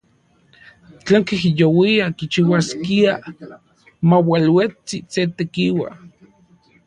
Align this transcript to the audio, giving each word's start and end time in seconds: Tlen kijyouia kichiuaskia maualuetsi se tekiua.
Tlen 1.05 1.25
kijyouia 1.27 2.05
kichiuaskia 2.21 3.13
maualuetsi 4.09 4.97
se 5.13 5.21
tekiua. 5.37 5.89